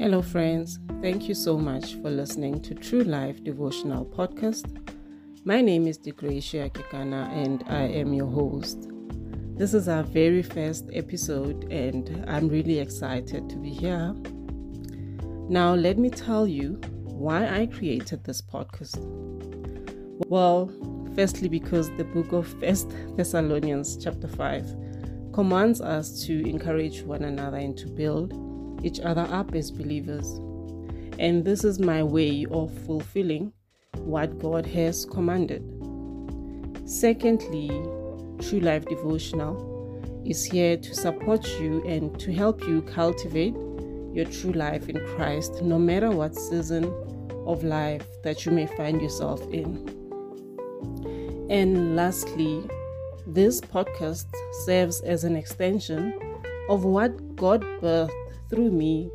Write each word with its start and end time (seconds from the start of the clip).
Hello, 0.00 0.22
friends. 0.22 0.78
Thank 1.02 1.28
you 1.28 1.34
so 1.34 1.58
much 1.58 1.96
for 1.96 2.08
listening 2.08 2.62
to 2.62 2.74
True 2.74 3.02
Life 3.02 3.44
Devotional 3.44 4.06
Podcast. 4.06 4.64
My 5.44 5.60
name 5.60 5.86
is 5.86 5.98
Degracia 5.98 6.72
Kikana 6.72 7.28
and 7.28 7.62
I 7.68 7.82
am 7.82 8.14
your 8.14 8.26
host. 8.26 8.88
This 9.58 9.74
is 9.74 9.88
our 9.88 10.02
very 10.02 10.42
first 10.42 10.88
episode, 10.94 11.70
and 11.70 12.24
I'm 12.26 12.48
really 12.48 12.78
excited 12.78 13.50
to 13.50 13.56
be 13.56 13.68
here. 13.68 14.14
Now, 15.50 15.74
let 15.74 15.98
me 15.98 16.08
tell 16.08 16.46
you 16.46 16.80
why 17.04 17.46
I 17.46 17.66
created 17.66 18.24
this 18.24 18.40
podcast. 18.40 18.96
Well, 20.28 20.72
firstly, 21.14 21.50
because 21.50 21.94
the 21.98 22.04
book 22.04 22.32
of 22.32 22.46
First 22.58 22.90
Thessalonians, 23.18 24.02
chapter 24.02 24.28
5, 24.28 24.76
commands 25.34 25.82
us 25.82 26.24
to 26.24 26.48
encourage 26.48 27.02
one 27.02 27.24
another 27.24 27.58
and 27.58 27.76
to 27.76 27.86
build 27.86 28.49
each 28.82 29.00
other 29.00 29.26
up 29.30 29.54
as 29.54 29.70
believers. 29.70 30.26
And 31.18 31.44
this 31.44 31.64
is 31.64 31.78
my 31.78 32.02
way 32.02 32.46
of 32.50 32.72
fulfilling 32.86 33.52
what 33.98 34.38
God 34.38 34.66
has 34.66 35.04
commanded. 35.04 35.62
Secondly, 36.86 37.68
True 38.40 38.60
Life 38.60 38.86
Devotional 38.86 40.22
is 40.24 40.44
here 40.44 40.76
to 40.76 40.94
support 40.94 41.46
you 41.60 41.84
and 41.86 42.18
to 42.20 42.32
help 42.32 42.66
you 42.66 42.82
cultivate 42.82 43.54
your 44.12 44.24
true 44.24 44.52
life 44.52 44.88
in 44.88 44.98
Christ, 45.14 45.62
no 45.62 45.78
matter 45.78 46.10
what 46.10 46.34
season 46.34 46.84
of 47.46 47.62
life 47.64 48.06
that 48.22 48.44
you 48.44 48.52
may 48.52 48.66
find 48.66 49.00
yourself 49.00 49.40
in. 49.52 49.96
And 51.48 51.96
lastly, 51.96 52.68
this 53.26 53.60
podcast 53.60 54.26
serves 54.64 55.00
as 55.02 55.24
an 55.24 55.36
extension 55.36 56.14
of 56.68 56.84
what 56.84 57.36
God 57.36 57.62
birthed 57.80 58.10
through 58.50 58.70
me 58.72 59.10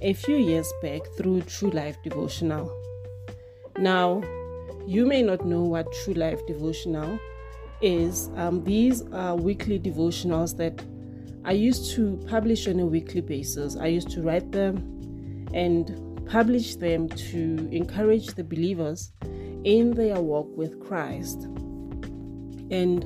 a 0.00 0.12
few 0.12 0.36
years 0.36 0.72
back 0.80 1.02
through 1.16 1.42
True 1.42 1.70
Life 1.70 1.96
Devotional. 2.04 2.72
Now, 3.76 4.22
you 4.86 5.04
may 5.04 5.22
not 5.22 5.44
know 5.44 5.62
what 5.62 5.92
True 6.04 6.14
Life 6.14 6.46
Devotional 6.46 7.18
is. 7.82 8.30
Um, 8.36 8.64
these 8.64 9.02
are 9.12 9.36
weekly 9.36 9.78
devotionals 9.78 10.56
that 10.56 10.82
I 11.44 11.52
used 11.52 11.94
to 11.96 12.16
publish 12.28 12.68
on 12.68 12.78
a 12.78 12.86
weekly 12.86 13.20
basis. 13.20 13.76
I 13.76 13.88
used 13.88 14.10
to 14.10 14.22
write 14.22 14.52
them 14.52 15.46
and 15.52 16.26
publish 16.26 16.76
them 16.76 17.08
to 17.08 17.68
encourage 17.72 18.28
the 18.28 18.44
believers 18.44 19.12
in 19.64 19.92
their 19.92 20.20
walk 20.20 20.48
with 20.56 20.78
Christ. 20.86 21.42
And 22.70 23.04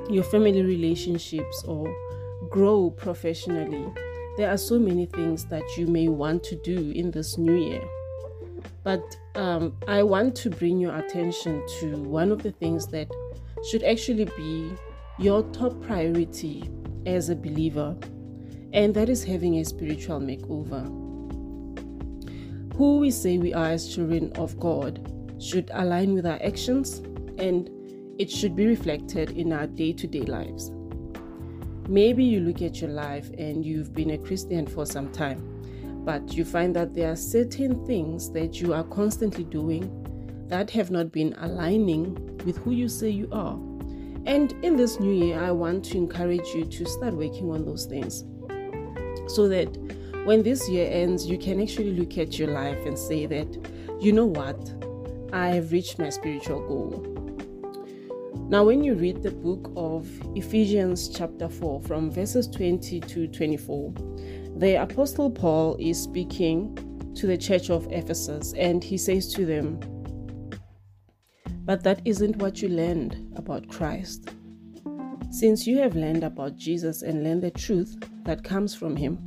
your 0.09 0.24
family 0.24 0.62
relationships 0.64 1.64
or 1.66 1.94
grow 2.50 2.90
professionally. 2.91 3.85
There 4.38 4.50
are 4.50 4.58
so 4.58 4.79
many 4.79 5.06
things 5.06 5.46
that 5.47 5.64
you 5.78 5.85
may 5.88 6.08
want 6.08 6.44
to 6.46 6.56
do 6.56 6.91
in 6.91 7.12
this 7.12 7.38
new 7.38 7.56
year 7.56 7.84
but 8.88 9.18
um, 9.36 9.74
i 9.88 10.02
want 10.02 10.36
to 10.36 10.50
bring 10.50 10.80
your 10.80 10.96
attention 10.96 11.62
to 11.80 11.98
one 12.20 12.31
of 12.31 12.42
the 12.42 12.52
things 12.52 12.88
that 12.88 13.09
should 13.70 13.84
actually 13.84 14.25
be 14.38 14.74
your 15.20 15.44
top 15.52 15.80
priority 15.81 16.70
as 17.06 17.30
a 17.30 17.36
believer 17.36 17.96
and 18.74 18.94
that 18.94 19.09
is 19.09 19.24
having 19.24 19.56
a 19.56 19.64
spiritual 19.66 20.20
makeover 20.20 20.84
who 22.76 23.00
we 23.00 23.12
say 23.12 23.38
we 23.38 23.53
are 23.53 23.72
as 23.78 23.94
children 23.94 24.31
of 24.34 24.59
god 24.59 25.02
should 25.40 25.70
align 25.74 26.14
with 26.14 26.26
our 26.26 26.40
actions 26.44 27.02
and 27.38 27.70
it 28.20 28.31
should 28.31 28.56
be 28.56 28.66
reflected 28.66 29.31
in 29.31 29.53
our 29.53 29.68
day 29.68 29.94
to 29.94 30.08
day 30.08 30.22
lives. 30.22 30.72
Maybe 31.88 32.24
you 32.24 32.40
look 32.42 32.62
at 32.62 32.81
your 32.81 32.90
life 32.90 33.30
and 33.38 33.66
you've 33.66 33.94
been 33.94 34.12
a 34.12 34.18
Christian 34.18 34.66
for 34.66 34.86
some 34.86 35.12
time, 35.12 35.56
but 36.07 36.31
you 36.31 36.45
find 36.45 36.73
that 36.73 36.95
there 36.95 37.12
are 37.12 37.18
certain 37.18 37.85
things 37.85 38.31
that 38.31 38.62
you 38.62 38.73
are 38.73 38.85
constantly 38.85 39.44
doing 39.44 39.91
that 40.47 40.72
have 40.72 40.90
not 40.90 41.12
been 41.12 41.35
aligning 41.40 42.16
with 42.45 42.56
who 42.59 42.72
you 42.72 42.88
say 42.88 43.09
you 43.09 43.28
are. 43.34 43.56
And 44.25 44.53
in 44.63 44.78
this 44.78 45.01
new 45.01 45.12
year, 45.12 45.38
I 45.38 45.51
want 45.51 45.84
to 45.84 45.97
encourage 45.97 46.47
you 46.56 46.63
to 46.63 46.85
start 46.85 47.13
working 47.13 47.51
on 47.51 47.66
those 47.66 47.88
things 47.88 48.23
so 49.28 49.50
that 49.50 49.66
when 50.23 50.44
this 50.44 50.69
year 50.69 50.90
ends, 50.90 51.25
you 51.25 51.38
can 51.38 51.62
actually 51.62 51.91
look 51.91 52.17
at 52.17 52.40
your 52.40 52.51
life 52.51 52.85
and 52.85 52.97
say 52.97 53.25
that, 53.25 53.69
you 54.00 54.13
know 54.13 54.28
what, 54.28 54.57
I 55.34 55.50
have 55.50 55.73
reached 55.73 56.00
my 56.00 56.07
spiritual 56.07 56.66
goal. 56.66 57.17
Now, 58.47 58.63
when 58.63 58.81
you 58.81 58.94
read 58.94 59.23
the 59.23 59.31
book 59.31 59.73
of 59.75 60.07
Ephesians, 60.38 61.09
chapter 61.09 61.50
4, 61.50 61.81
from 61.81 62.09
verses 62.09 62.47
20 62.47 63.01
to 63.01 63.28
24, 63.28 63.94
the 64.59 64.81
Apostle 64.81 65.29
Paul 65.29 65.76
is 65.79 66.02
speaking 66.02 66.76
to 67.16 67.28
the 67.28 67.37
church 67.37 67.70
of 67.70 67.87
Ephesus 67.91 68.53
and 68.53 68.84
he 68.84 68.97
says 68.97 69.34
to 69.34 69.46
them, 69.46 69.79
But 71.66 71.84
that 71.84 72.02
isn't 72.05 72.37
what 72.37 72.61
you 72.61 72.70
learned 72.70 73.34
about 73.35 73.67
Christ. 73.70 74.29
Since 75.32 75.67
you 75.67 75.78
have 75.79 75.96
learned 75.96 76.23
about 76.23 76.55
Jesus 76.55 77.02
and 77.02 77.23
learned 77.23 77.43
the 77.43 77.52
truth 77.52 77.97
that 78.23 78.43
comes 78.43 78.73
from 78.73 78.96
him, 78.96 79.20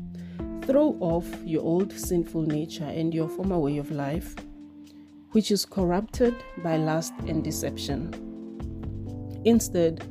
throw 0.63 0.97
off 1.01 1.27
your 1.45 1.63
old 1.63 1.93
sinful 1.93 2.43
nature 2.43 2.85
and 2.85 3.15
your 3.15 3.29
former 3.29 3.59
way 3.59 3.79
of 3.79 3.91
life, 3.91 4.35
which 5.33 5.51
is 5.51 5.65
corrupted 5.65 6.35
by 6.63 6.77
lust 6.77 7.15
and 7.27 7.45
deception 7.45 8.31
Instead, 9.45 10.07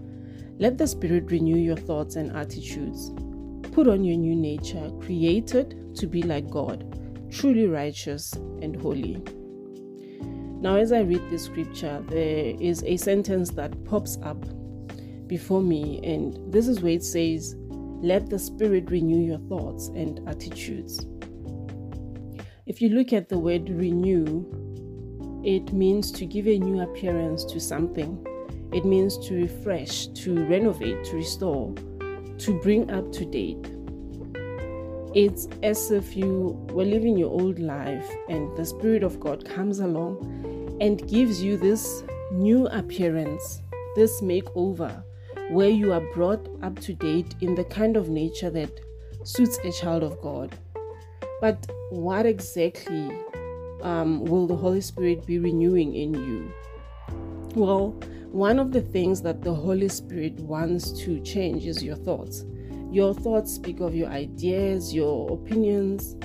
let 0.58 0.78
the 0.78 0.88
Spirit 0.88 1.32
renew 1.32 1.58
your 1.58 1.76
thoughts 1.76 2.16
and 2.16 2.36
attitudes. 2.36 3.12
Put 3.80 3.88
on 3.88 4.04
your 4.04 4.18
new 4.18 4.36
nature, 4.36 4.92
created 5.00 5.96
to 5.96 6.06
be 6.06 6.22
like 6.22 6.50
God, 6.50 6.84
truly 7.32 7.66
righteous 7.66 8.34
and 8.34 8.76
holy. 8.76 9.24
Now, 10.60 10.76
as 10.76 10.92
I 10.92 11.00
read 11.00 11.22
this 11.30 11.46
scripture, 11.46 12.04
there 12.10 12.56
is 12.60 12.84
a 12.84 12.98
sentence 12.98 13.52
that 13.52 13.86
pops 13.86 14.18
up 14.22 14.44
before 15.28 15.62
me, 15.62 16.02
and 16.04 16.52
this 16.52 16.68
is 16.68 16.82
where 16.82 16.92
it 16.92 17.06
says, 17.06 17.56
Let 18.02 18.30
the 18.30 18.38
Spirit 18.38 18.92
renew 18.92 19.26
your 19.26 19.40
thoughts 19.48 19.88
and 19.96 20.28
attitudes. 20.28 21.06
If 22.66 22.82
you 22.82 22.90
look 22.90 23.14
at 23.14 23.30
the 23.30 23.40
word 23.40 23.70
renew, 23.70 24.46
it 25.46 25.72
means 25.72 26.12
to 26.12 26.26
give 26.26 26.50
a 26.50 26.60
new 26.60 26.82
appearance 26.82 27.46
to 27.46 27.62
something. 27.62 28.28
It 28.74 28.84
means 28.84 29.18
to 29.30 29.36
refresh, 29.36 30.08
to 30.08 30.46
renovate, 30.48 31.06
to 31.06 31.16
restore, 31.16 31.74
to 32.40 32.60
bring 32.62 32.90
up 32.90 33.12
to 33.12 33.26
date. 33.26 33.72
It's 35.16 35.48
as 35.64 35.92
if 35.92 36.16
you 36.16 36.58
were 36.72 36.86
living 36.86 37.18
your 37.18 37.32
old 37.32 37.60
life 37.60 38.10
and 38.28 38.56
the 38.56 38.66
Spirit 38.66 39.04
of 39.04 39.20
God 39.20 39.44
comes 39.44 39.80
along 39.80 40.78
and 40.80 41.06
gives 41.08 41.42
you 41.42 41.58
this 41.58 42.04
new 42.32 42.68
appearance, 42.68 43.62
this 43.96 44.22
makeover, 44.22 45.04
where 45.50 45.70
you 45.70 45.92
are 45.92 46.14
brought 46.14 46.48
up 46.62 46.80
to 46.80 46.94
date 46.94 47.36
in 47.42 47.56
the 47.56 47.64
kind 47.64 47.98
of 47.98 48.10
nature 48.10 48.50
that 48.52 48.80
suits 49.24 49.58
a 49.64 49.72
child 49.72 50.04
of 50.04 50.22
God. 50.22 50.56
But 51.42 51.70
what 51.90 52.26
exactly 52.26 53.12
um, 53.82 54.24
will 54.26 54.48
the 54.48 54.56
Holy 54.56 54.82
Spirit 54.82 55.26
be 55.26 55.40
renewing 55.40 55.96
in 55.96 56.14
you? 56.14 56.54
Well, 57.56 58.00
one 58.32 58.60
of 58.60 58.72
the 58.72 58.82
things 58.82 59.22
that 59.24 59.42
the 59.42 59.54
Holy 59.54 59.90
Spirit 59.90 60.40
wants 60.40 60.92
to 61.04 61.20
change 61.22 61.66
is 61.66 61.84
your 61.84 61.96
thoughts. 61.96 62.46
Your 62.92 63.14
thoughts 63.14 63.54
speak 63.54 63.80
of 63.80 63.96
your 63.96 64.10
ideas, 64.10 64.94
your 64.94 65.32
opinions, 65.34 66.16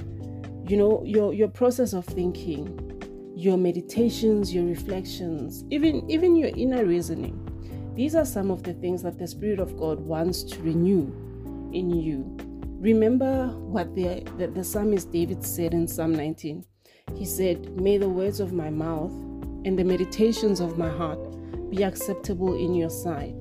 you 0.68 0.76
know, 0.76 1.02
your, 1.04 1.32
your 1.34 1.48
process 1.48 1.92
of 1.92 2.04
thinking, 2.04 3.32
your 3.34 3.56
meditations, 3.56 4.54
your 4.54 4.64
reflections, 4.64 5.64
even, 5.70 6.08
even 6.10 6.36
your 6.36 6.50
inner 6.50 6.84
reasoning. 6.84 7.40
These 7.94 8.14
are 8.14 8.24
some 8.24 8.50
of 8.50 8.62
the 8.62 8.74
things 8.74 9.02
that 9.02 9.18
the 9.18 9.26
Spirit 9.26 9.58
of 9.58 9.76
God 9.78 10.00
wants 10.00 10.42
to 10.42 10.62
renew 10.62 11.06
in 11.72 11.90
you. 11.90 12.36
Remember 12.80 13.48
what 13.48 13.94
the, 13.94 14.22
the, 14.36 14.48
the 14.48 14.64
psalmist 14.64 15.10
David 15.10 15.44
said 15.44 15.72
in 15.72 15.88
Psalm 15.88 16.14
19 16.14 16.64
he 17.16 17.24
said, 17.24 17.80
May 17.80 17.98
the 17.98 18.08
words 18.08 18.40
of 18.40 18.52
my 18.52 18.70
mouth 18.70 19.12
and 19.64 19.78
the 19.78 19.84
meditations 19.84 20.60
of 20.60 20.76
my 20.76 20.88
heart 20.88 21.18
be 21.74 21.82
acceptable 21.82 22.54
in 22.54 22.74
your 22.74 22.90
sight. 22.90 23.36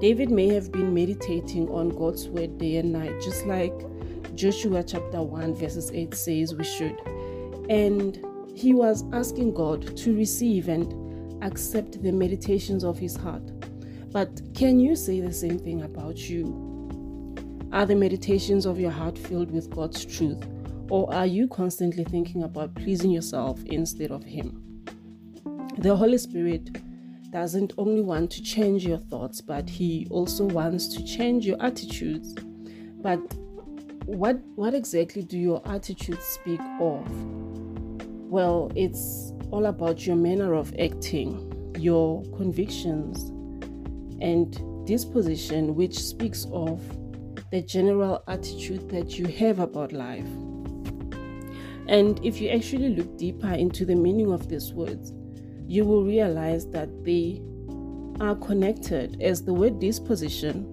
David 0.00 0.30
may 0.30 0.48
have 0.48 0.72
been 0.72 0.92
meditating 0.94 1.68
on 1.68 1.90
God's 1.90 2.28
word 2.28 2.58
day 2.58 2.76
and 2.76 2.92
night, 2.92 3.20
just 3.20 3.46
like 3.46 3.74
Joshua 4.34 4.82
chapter 4.82 5.22
1, 5.22 5.54
verses 5.54 5.90
8 5.92 6.14
says 6.14 6.54
we 6.54 6.64
should. 6.64 6.98
And 7.68 8.24
he 8.54 8.72
was 8.74 9.04
asking 9.12 9.54
God 9.54 9.96
to 9.98 10.16
receive 10.16 10.68
and 10.68 11.42
accept 11.44 12.02
the 12.02 12.10
meditations 12.10 12.84
of 12.84 12.98
his 12.98 13.16
heart. 13.16 13.52
But 14.10 14.40
can 14.54 14.80
you 14.80 14.96
say 14.96 15.20
the 15.20 15.32
same 15.32 15.58
thing 15.58 15.82
about 15.82 16.18
you? 16.28 16.68
Are 17.72 17.86
the 17.86 17.96
meditations 17.96 18.66
of 18.66 18.80
your 18.80 18.90
heart 18.90 19.16
filled 19.16 19.50
with 19.50 19.70
God's 19.70 20.04
truth? 20.04 20.42
Or 20.90 21.12
are 21.14 21.26
you 21.26 21.48
constantly 21.48 22.04
thinking 22.04 22.42
about 22.42 22.74
pleasing 22.74 23.10
yourself 23.10 23.62
instead 23.64 24.10
of 24.10 24.24
Him? 24.24 24.71
The 25.78 25.96
Holy 25.96 26.18
Spirit 26.18 26.70
doesn't 27.30 27.72
only 27.78 28.02
want 28.02 28.30
to 28.32 28.42
change 28.42 28.86
your 28.86 28.98
thoughts, 28.98 29.40
but 29.40 29.68
He 29.68 30.06
also 30.10 30.44
wants 30.44 30.86
to 30.88 31.02
change 31.02 31.46
your 31.46 31.60
attitudes. 31.62 32.34
But 33.00 33.18
what 34.04 34.38
what 34.54 34.74
exactly 34.74 35.22
do 35.22 35.38
your 35.38 35.62
attitudes 35.66 36.24
speak 36.24 36.60
of? 36.78 37.10
Well, 38.30 38.70
it's 38.76 39.32
all 39.50 39.66
about 39.66 40.06
your 40.06 40.16
manner 40.16 40.54
of 40.54 40.74
acting, 40.78 41.74
your 41.78 42.22
convictions, 42.36 43.30
and 44.20 44.86
disposition, 44.86 45.74
which 45.74 45.98
speaks 45.98 46.46
of 46.52 46.80
the 47.50 47.62
general 47.62 48.22
attitude 48.28 48.90
that 48.90 49.18
you 49.18 49.26
have 49.26 49.58
about 49.58 49.92
life. 49.92 50.28
And 51.88 52.24
if 52.24 52.40
you 52.42 52.50
actually 52.50 52.90
look 52.90 53.16
deeper 53.16 53.52
into 53.52 53.84
the 53.84 53.96
meaning 53.96 54.32
of 54.32 54.48
these 54.48 54.72
words, 54.72 55.12
you 55.72 55.86
will 55.86 56.04
realize 56.04 56.66
that 56.66 57.02
they 57.02 57.40
are 58.20 58.34
connected, 58.34 59.22
as 59.22 59.42
the 59.42 59.54
word 59.54 59.80
disposition 59.80 60.68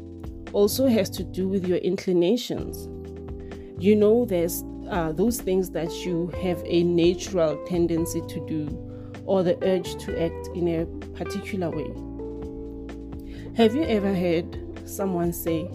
also 0.51 0.87
has 0.87 1.09
to 1.09 1.23
do 1.23 1.47
with 1.47 1.65
your 1.65 1.77
inclinations. 1.77 2.89
You 3.81 3.95
know, 3.95 4.25
there's 4.25 4.61
uh, 4.89 5.13
those 5.13 5.39
things 5.39 5.71
that 5.71 5.89
you 6.05 6.27
have 6.43 6.61
a 6.65 6.83
natural 6.83 7.65
tendency 7.65 8.19
to 8.27 8.45
do 8.45 9.23
or 9.25 9.41
the 9.41 9.57
urge 9.63 9.95
to 10.03 10.21
act 10.21 10.49
in 10.53 10.67
a 10.67 10.85
particular 11.15 11.69
way. 11.69 11.93
Have 13.55 13.73
you 13.75 13.83
ever 13.83 14.13
heard 14.13 14.83
someone 14.83 15.31
say, 15.31 15.69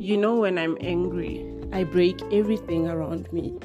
You 0.00 0.16
know, 0.16 0.40
when 0.40 0.58
I'm 0.58 0.76
angry, 0.80 1.46
I 1.72 1.84
break 1.84 2.20
everything 2.32 2.88
around 2.88 3.32
me. 3.32 3.56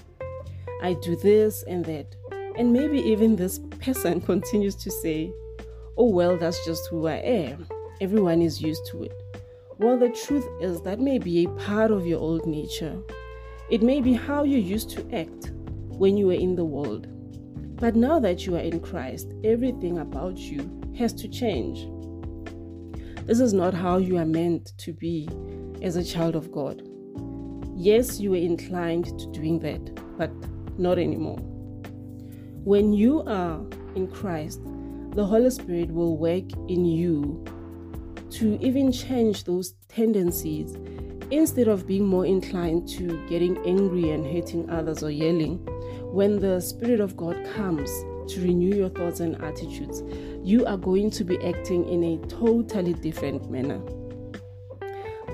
I 0.83 0.93
do 0.93 1.15
this 1.15 1.63
and 1.63 1.83
that. 1.85 2.18
And 2.57 2.73
maybe 2.73 2.99
even 2.99 3.35
this 3.35 3.59
person 3.81 4.21
continues 4.31 4.75
to 4.75 4.91
say, 4.91 5.31
Oh, 5.97 6.09
well, 6.09 6.37
that's 6.37 6.65
just 6.65 6.87
who 6.89 7.07
I 7.07 7.15
am. 7.15 7.67
Everyone 7.99 8.41
is 8.41 8.61
used 8.61 8.85
to 8.87 9.03
it. 9.03 9.13
Well, 9.79 9.97
the 9.97 10.09
truth 10.09 10.47
is 10.61 10.81
that 10.81 10.99
may 10.99 11.19
be 11.19 11.45
a 11.45 11.49
part 11.49 11.91
of 11.91 12.05
your 12.05 12.19
old 12.19 12.45
nature. 12.45 12.97
It 13.69 13.81
may 13.81 14.01
be 14.01 14.13
how 14.13 14.43
you 14.43 14.57
used 14.57 14.89
to 14.91 15.15
act 15.15 15.51
when 15.87 16.17
you 16.17 16.27
were 16.27 16.33
in 16.33 16.55
the 16.55 16.65
world. 16.65 17.07
But 17.75 17.95
now 17.95 18.19
that 18.19 18.45
you 18.45 18.55
are 18.55 18.61
in 18.61 18.79
Christ, 18.79 19.33
everything 19.43 19.99
about 19.99 20.37
you 20.37 20.69
has 20.97 21.13
to 21.13 21.27
change. 21.27 21.87
This 23.25 23.39
is 23.39 23.53
not 23.53 23.73
how 23.73 23.97
you 23.97 24.17
are 24.17 24.25
meant 24.25 24.73
to 24.79 24.91
be 24.91 25.29
as 25.81 25.95
a 25.95 26.03
child 26.03 26.35
of 26.35 26.51
God. 26.51 26.81
Yes, 27.75 28.19
you 28.19 28.31
were 28.31 28.37
inclined 28.37 29.17
to 29.19 29.31
doing 29.31 29.59
that, 29.59 30.17
but 30.17 30.31
not 30.79 30.97
anymore. 30.97 31.39
When 32.63 32.93
you 32.93 33.21
are 33.21 33.59
in 33.95 34.07
Christ, 34.07 34.61
the 35.15 35.25
Holy 35.25 35.49
Spirit 35.49 35.91
will 35.91 36.17
work 36.17 36.43
in 36.67 36.85
you 36.85 37.43
to 38.31 38.57
even 38.61 38.91
change 38.91 39.43
those 39.45 39.73
tendencies 39.87 40.75
instead 41.31 41.67
of 41.67 41.87
being 41.87 42.05
more 42.05 42.25
inclined 42.25 42.87
to 42.89 43.25
getting 43.27 43.57
angry 43.65 44.11
and 44.11 44.25
hating 44.25 44.69
others 44.69 45.03
or 45.03 45.11
yelling. 45.11 45.57
When 46.13 46.39
the 46.39 46.59
Spirit 46.59 46.99
of 46.99 47.17
God 47.17 47.37
comes 47.55 47.89
to 48.33 48.41
renew 48.41 48.75
your 48.75 48.89
thoughts 48.89 49.19
and 49.19 49.35
attitudes, 49.43 50.03
you 50.43 50.65
are 50.65 50.77
going 50.77 51.11
to 51.11 51.23
be 51.23 51.37
acting 51.43 51.87
in 51.87 52.03
a 52.03 52.17
totally 52.27 52.93
different 52.93 53.49
manner 53.49 53.81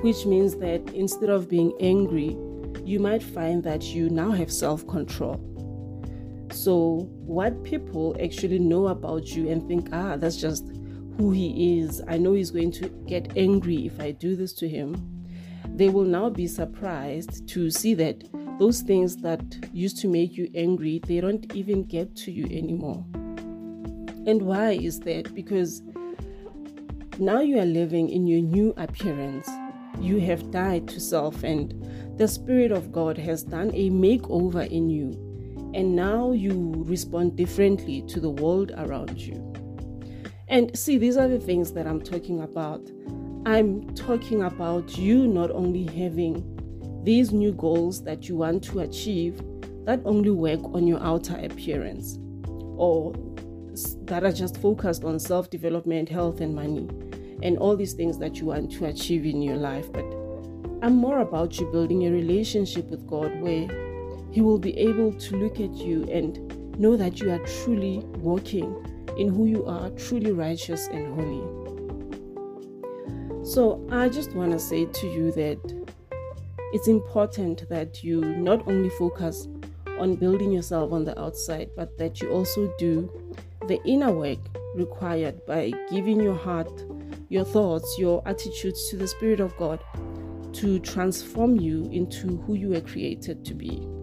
which 0.05 0.25
means 0.25 0.55
that 0.57 0.81
instead 0.93 1.29
of 1.29 1.49
being 1.49 1.73
angry, 1.79 2.37
you 2.83 2.99
might 2.99 3.23
find 3.23 3.63
that 3.63 3.83
you 3.85 4.07
now 4.07 4.29
have 4.29 4.51
self 4.51 4.85
control. 4.87 5.41
So, 6.55 7.09
what 7.25 7.63
people 7.63 8.15
actually 8.21 8.59
know 8.59 8.87
about 8.87 9.27
you 9.35 9.49
and 9.49 9.67
think, 9.67 9.89
ah, 9.91 10.15
that's 10.15 10.37
just 10.37 10.65
who 11.17 11.31
he 11.31 11.79
is, 11.79 12.01
I 12.07 12.17
know 12.17 12.33
he's 12.33 12.51
going 12.51 12.71
to 12.73 12.89
get 13.07 13.37
angry 13.37 13.85
if 13.85 13.99
I 13.99 14.11
do 14.11 14.35
this 14.35 14.53
to 14.55 14.69
him, 14.69 14.95
they 15.75 15.89
will 15.89 16.05
now 16.05 16.29
be 16.29 16.47
surprised 16.47 17.47
to 17.49 17.69
see 17.69 17.93
that 17.95 18.23
those 18.57 18.81
things 18.81 19.17
that 19.17 19.41
used 19.73 19.99
to 19.99 20.07
make 20.07 20.37
you 20.37 20.49
angry, 20.55 21.01
they 21.05 21.19
don't 21.19 21.53
even 21.53 21.83
get 21.83 22.15
to 22.17 22.31
you 22.31 22.45
anymore. 22.45 23.05
And 24.25 24.41
why 24.41 24.71
is 24.71 25.01
that? 25.01 25.35
Because 25.35 25.81
now 27.19 27.41
you 27.41 27.59
are 27.59 27.65
living 27.65 28.09
in 28.09 28.27
your 28.27 28.41
new 28.41 28.73
appearance 28.77 29.49
you 29.99 30.19
have 30.19 30.51
died 30.51 30.87
to 30.89 30.99
self, 30.99 31.43
and 31.43 31.73
the 32.17 32.27
Spirit 32.27 32.71
of 32.71 32.91
God 32.91 33.17
has 33.17 33.43
done 33.43 33.71
a 33.73 33.89
makeover 33.89 34.67
in 34.69 34.89
you. 34.89 35.24
And 35.75 35.95
now 35.95 36.31
you 36.31 36.73
respond 36.87 37.35
differently 37.35 38.01
to 38.07 38.21
the 38.21 38.29
world 38.29 38.71
around 38.77 39.19
you. 39.19 39.53
And 40.47 40.75
see, 40.77 40.97
these 40.97 41.17
are 41.17 41.27
the 41.27 41.39
things 41.39 41.73
that 41.73 41.85
I'm 41.85 42.01
talking 42.01 42.41
about. 42.41 42.89
I'm 43.45 43.93
talking 43.93 44.43
about 44.43 44.97
you 44.97 45.27
not 45.27 45.51
only 45.51 45.85
having 45.85 46.51
these 47.03 47.33
new 47.33 47.51
goals 47.51 48.03
that 48.03 48.29
you 48.29 48.37
want 48.37 48.63
to 48.63 48.79
achieve 48.79 49.41
that 49.83 50.01
only 50.05 50.31
work 50.31 50.63
on 50.73 50.87
your 50.87 51.03
outer 51.03 51.37
appearance 51.43 52.17
or 52.77 53.13
that 54.05 54.23
are 54.23 54.31
just 54.31 54.57
focused 54.61 55.03
on 55.03 55.19
self 55.19 55.49
development, 55.49 56.07
health, 56.07 56.39
and 56.39 56.55
money 56.55 56.87
and 57.43 57.57
all 57.57 57.75
these 57.75 57.93
things 57.93 58.17
that 58.19 58.37
you 58.37 58.45
want 58.45 58.71
to 58.71 58.85
achieve 58.85 59.25
in 59.25 59.41
your 59.41 59.57
life. 59.57 59.91
But 59.91 60.05
I'm 60.81 60.95
more 60.95 61.19
about 61.19 61.59
you 61.59 61.69
building 61.71 62.07
a 62.07 62.11
relationship 62.11 62.89
with 62.89 63.05
God 63.05 63.39
where 63.41 63.67
He 64.35 64.41
will 64.41 64.59
be 64.59 64.77
able 64.77 65.13
to 65.13 65.37
look 65.37 65.61
at 65.61 65.73
you 65.75 66.03
and 66.11 66.77
know 66.77 66.97
that 66.97 67.21
you 67.21 67.31
are 67.31 67.39
truly 67.39 67.99
walking 68.17 68.75
in 69.17 69.29
who 69.29 69.45
you 69.45 69.65
are, 69.65 69.89
truly 69.91 70.33
righteous 70.33 70.87
and 70.87 71.07
holy. 71.15 71.41
So 73.45 73.87
I 73.89 74.09
just 74.09 74.33
want 74.33 74.51
to 74.51 74.59
say 74.59 74.87
to 74.87 75.07
you 75.07 75.31
that 75.31 75.85
it's 76.73 76.89
important 76.89 77.69
that 77.69 78.03
you 78.03 78.19
not 78.19 78.67
only 78.67 78.89
focus 78.89 79.47
on 79.99 80.15
building 80.15 80.51
yourself 80.51 80.91
on 80.91 81.05
the 81.05 81.17
outside, 81.17 81.69
but 81.77 81.97
that 81.97 82.19
you 82.19 82.29
also 82.31 82.69
do 82.77 83.09
the 83.69 83.81
inner 83.85 84.11
work 84.11 84.39
required 84.75 85.45
by 85.45 85.71
giving 85.89 86.19
your 86.19 86.35
heart 86.35 86.83
your 87.29 87.45
thoughts, 87.45 87.97
your 87.97 88.21
attitudes 88.27 88.89
to 88.89 88.97
the 88.97 89.07
Spirit 89.07 89.39
of 89.39 89.55
God 89.55 89.79
to 90.55 90.77
transform 90.79 91.57
you 91.57 91.89
into 91.89 92.35
who 92.39 92.55
you 92.55 92.71
were 92.71 92.81
created 92.81 93.45
to 93.45 93.53
be. 93.53 93.94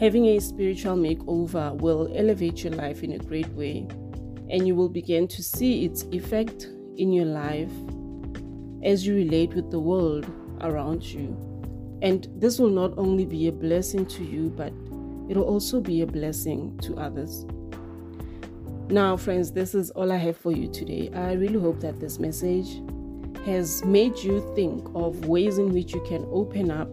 Having 0.00 0.28
a 0.28 0.40
spiritual 0.40 0.96
makeover 0.96 1.76
will 1.76 2.10
elevate 2.16 2.64
your 2.64 2.72
life 2.72 3.02
in 3.02 3.12
a 3.12 3.18
great 3.18 3.48
way, 3.48 3.86
and 4.48 4.66
you 4.66 4.74
will 4.74 4.88
begin 4.88 5.28
to 5.28 5.42
see 5.42 5.84
its 5.84 6.04
effect 6.04 6.68
in 6.96 7.12
your 7.12 7.26
life 7.26 7.70
as 8.82 9.06
you 9.06 9.14
relate 9.14 9.52
with 9.52 9.70
the 9.70 9.78
world 9.78 10.24
around 10.62 11.04
you. 11.04 11.36
And 12.00 12.26
this 12.34 12.58
will 12.58 12.70
not 12.70 12.96
only 12.96 13.26
be 13.26 13.48
a 13.48 13.52
blessing 13.52 14.06
to 14.06 14.24
you, 14.24 14.48
but 14.48 14.72
it'll 15.28 15.44
also 15.44 15.82
be 15.82 16.00
a 16.00 16.06
blessing 16.06 16.78
to 16.78 16.96
others. 16.96 17.44
Now, 18.88 19.18
friends, 19.18 19.52
this 19.52 19.74
is 19.74 19.90
all 19.90 20.10
I 20.10 20.16
have 20.16 20.38
for 20.38 20.50
you 20.50 20.66
today. 20.68 21.10
I 21.14 21.32
really 21.34 21.60
hope 21.60 21.78
that 21.80 22.00
this 22.00 22.18
message 22.18 22.80
has 23.44 23.84
made 23.84 24.16
you 24.16 24.50
think 24.54 24.88
of 24.94 25.26
ways 25.26 25.58
in 25.58 25.74
which 25.74 25.92
you 25.92 26.02
can 26.08 26.26
open 26.30 26.70
up 26.70 26.88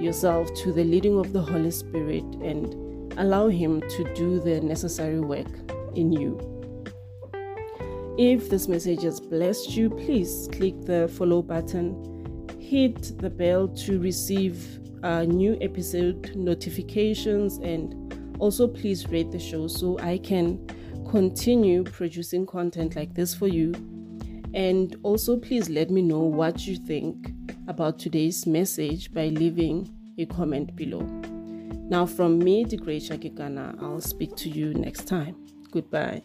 yourself 0.00 0.52
to 0.54 0.72
the 0.72 0.84
leading 0.84 1.18
of 1.18 1.32
the 1.32 1.40
Holy 1.40 1.70
Spirit 1.70 2.24
and 2.42 3.12
allow 3.18 3.48
Him 3.48 3.80
to 3.80 4.14
do 4.14 4.40
the 4.40 4.60
necessary 4.60 5.20
work 5.20 5.48
in 5.94 6.12
you. 6.12 6.38
If 8.18 8.48
this 8.48 8.66
message 8.66 9.02
has 9.02 9.20
blessed 9.20 9.76
you, 9.76 9.90
please 9.90 10.48
click 10.52 10.74
the 10.86 11.08
follow 11.16 11.42
button, 11.42 12.48
hit 12.58 13.18
the 13.18 13.28
bell 13.28 13.68
to 13.68 14.00
receive 14.00 14.80
uh, 15.02 15.24
new 15.24 15.58
episode 15.60 16.34
notifications, 16.34 17.58
and 17.58 18.34
also 18.38 18.66
please 18.66 19.06
rate 19.08 19.30
the 19.30 19.38
show 19.38 19.68
so 19.68 19.98
I 19.98 20.18
can 20.18 20.66
continue 21.10 21.84
producing 21.84 22.46
content 22.46 22.96
like 22.96 23.14
this 23.14 23.34
for 23.34 23.48
you. 23.48 23.72
And 24.54 24.96
also, 25.02 25.36
please 25.36 25.68
let 25.68 25.90
me 25.90 26.00
know 26.00 26.20
what 26.20 26.66
you 26.66 26.76
think 26.76 27.30
about 27.68 27.98
today's 27.98 28.46
message 28.46 29.12
by 29.12 29.28
leaving 29.28 29.88
a 30.18 30.26
comment 30.26 30.74
below. 30.76 31.02
Now, 31.88 32.06
from 32.06 32.38
me, 32.38 32.64
the 32.64 32.76
great 32.76 33.02
Shakikana, 33.02 33.80
I'll 33.82 34.00
speak 34.00 34.34
to 34.36 34.48
you 34.48 34.74
next 34.74 35.06
time. 35.06 35.36
Goodbye. 35.70 36.22